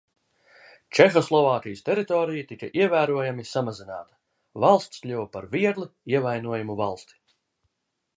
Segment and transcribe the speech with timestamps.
[0.99, 4.11] Čehoslovākijas teritorija tika ievērojami samazināta:
[4.65, 7.21] valsts kļuva par viegli ievainojamu valsti.